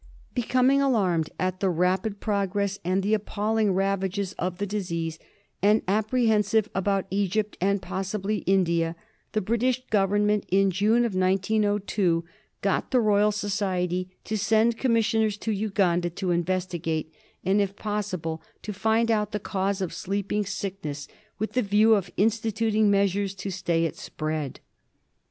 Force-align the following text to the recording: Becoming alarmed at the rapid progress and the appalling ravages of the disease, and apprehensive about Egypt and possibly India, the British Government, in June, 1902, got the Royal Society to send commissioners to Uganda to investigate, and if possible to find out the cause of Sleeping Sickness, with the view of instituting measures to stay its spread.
Becoming 0.33 0.81
alarmed 0.81 1.29
at 1.39 1.59
the 1.59 1.69
rapid 1.69 2.19
progress 2.19 2.79
and 2.83 3.03
the 3.03 3.13
appalling 3.13 3.71
ravages 3.75 4.33
of 4.39 4.57
the 4.57 4.65
disease, 4.65 5.19
and 5.61 5.83
apprehensive 5.87 6.67
about 6.73 7.05
Egypt 7.11 7.55
and 7.61 7.83
possibly 7.83 8.37
India, 8.47 8.95
the 9.33 9.41
British 9.41 9.85
Government, 9.91 10.43
in 10.49 10.71
June, 10.71 11.03
1902, 11.03 12.25
got 12.63 12.89
the 12.89 12.99
Royal 12.99 13.31
Society 13.31 14.09
to 14.23 14.39
send 14.39 14.79
commissioners 14.79 15.37
to 15.37 15.51
Uganda 15.51 16.09
to 16.09 16.31
investigate, 16.31 17.13
and 17.45 17.61
if 17.61 17.75
possible 17.75 18.41
to 18.63 18.73
find 18.73 19.11
out 19.11 19.33
the 19.33 19.39
cause 19.39 19.81
of 19.81 19.93
Sleeping 19.93 20.47
Sickness, 20.47 21.07
with 21.37 21.53
the 21.53 21.61
view 21.61 21.93
of 21.93 22.09
instituting 22.17 22.89
measures 22.89 23.35
to 23.35 23.51
stay 23.51 23.85
its 23.85 24.01
spread. 24.01 24.61